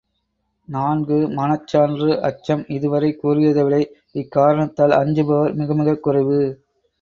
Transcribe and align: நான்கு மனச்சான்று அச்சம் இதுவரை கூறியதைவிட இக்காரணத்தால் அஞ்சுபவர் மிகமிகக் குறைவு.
நான்கு 0.67 1.17
மனச்சான்று 1.31 2.19
அச்சம் 2.19 2.63
இதுவரை 2.67 3.19
கூறியதைவிட 3.23 3.77
இக்காரணத்தால் 4.15 4.97
அஞ்சுபவர் 4.97 5.55
மிகமிகக் 5.55 5.99
குறைவு. 5.99 6.41